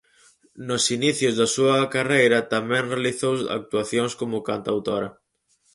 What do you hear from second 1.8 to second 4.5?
carreira tamén realizou actuacións como